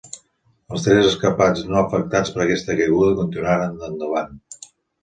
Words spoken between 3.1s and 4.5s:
continuaren endavant.